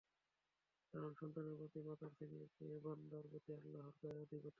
কারণ 0.93 1.11
সন্তানের 1.19 1.55
প্রতি 1.59 1.79
মাতার 1.87 2.11
স্নেহের 2.15 2.49
চেয়ে 2.55 2.77
বান্দাহর 2.85 3.27
প্রতি 3.31 3.49
আল্লাহর 3.57 3.95
দয়া 4.01 4.17
অধিকতর। 4.17 4.49